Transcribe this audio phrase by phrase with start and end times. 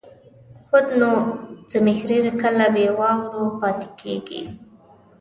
[0.65, 1.11] خود نو،
[1.71, 4.41] زمهریر کله بې واورو پاتې کېږي.